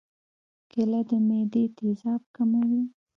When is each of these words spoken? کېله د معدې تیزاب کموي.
کېله 0.71 0.99
د 1.09 1.11
معدې 1.27 1.63
تیزاب 1.77 2.21
کموي. 2.35 2.83